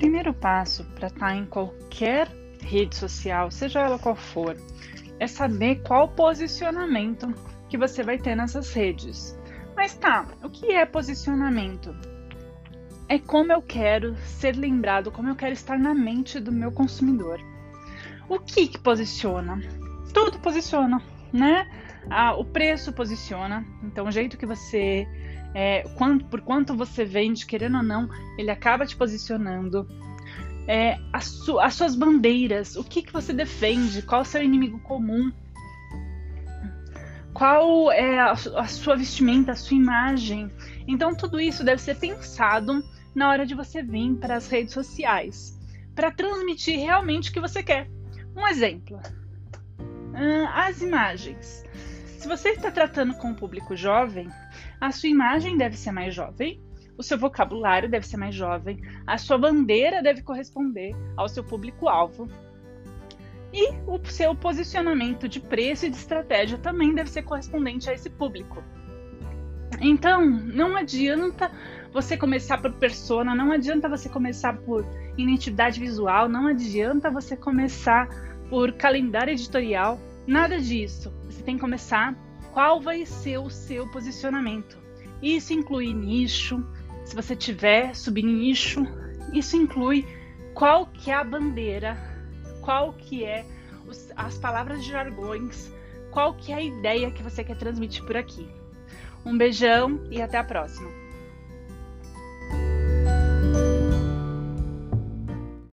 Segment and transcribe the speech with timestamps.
[0.00, 2.26] primeiro passo para estar tá em qualquer
[2.62, 4.56] rede social, seja ela qual for,
[5.18, 7.32] é saber qual posicionamento
[7.68, 9.38] que você vai ter nessas redes.
[9.76, 11.94] Mas tá, o que é posicionamento?
[13.08, 17.38] É como eu quero ser lembrado, como eu quero estar na mente do meu consumidor.
[18.26, 19.60] O que que posiciona?
[20.14, 21.68] Tudo posiciona, né?
[22.38, 25.06] O preço posiciona, então o jeito que você,
[25.54, 29.86] é, quanto, por quanto você vende, querendo ou não, ele acaba te posicionando.
[30.66, 34.78] É, as, su as suas bandeiras, o que, que você defende, qual o seu inimigo
[34.80, 35.32] comum,
[37.32, 40.50] qual é a, a sua vestimenta, a sua imagem.
[40.86, 45.58] Então, tudo isso deve ser pensado na hora de você vir para as redes sociais,
[45.94, 47.88] para transmitir realmente o que você quer.
[48.36, 49.00] Um exemplo:
[50.54, 51.64] as imagens.
[52.20, 54.28] Se você está tratando com um público jovem,
[54.78, 56.60] a sua imagem deve ser mais jovem,
[56.98, 62.28] o seu vocabulário deve ser mais jovem, a sua bandeira deve corresponder ao seu público-alvo.
[63.54, 68.10] E o seu posicionamento de preço e de estratégia também deve ser correspondente a esse
[68.10, 68.62] público.
[69.80, 71.50] Então, não adianta
[71.90, 74.84] você começar por persona, não adianta você começar por
[75.16, 78.06] identidade visual, não adianta você começar
[78.50, 79.98] por calendário editorial,
[80.30, 81.12] nada disso.
[81.24, 82.14] Você tem que começar
[82.52, 84.78] qual vai ser o seu posicionamento.
[85.20, 86.64] Isso inclui nicho,
[87.04, 88.86] se você tiver subnicho,
[89.32, 90.06] isso inclui
[90.54, 91.98] qual que é a bandeira,
[92.62, 93.44] qual que é
[93.86, 95.72] os, as palavras de jargões,
[96.10, 98.48] qual que é a ideia que você quer transmitir por aqui.
[99.26, 100.88] Um beijão e até a próxima.